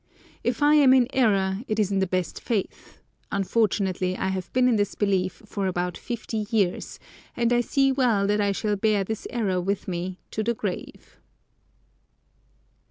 If 0.43 0.63
I 0.63 0.73
am 0.73 0.95
in 0.95 1.07
error, 1.13 1.59
it 1.67 1.77
is 1.77 1.91
in 1.91 1.99
the 1.99 2.07
best 2.07 2.41
faith; 2.41 3.03
unfortunately, 3.31 4.17
I 4.17 4.29
have 4.29 4.51
been 4.51 4.67
in 4.67 4.75
this 4.75 4.95
belief 4.95 5.43
for 5.45 5.67
about 5.67 5.95
fifty 5.95 6.47
years, 6.49 6.97
and 7.37 7.53
I 7.53 7.61
see 7.61 7.91
well 7.91 8.25
that 8.25 8.41
I 8.41 8.51
shall 8.51 8.75
bear 8.75 9.03
this 9.03 9.27
error 9.29 9.61
with 9.61 9.87
me 9.87 10.17
to 10.31 10.41
the 10.41 10.55
grave." 10.55 11.19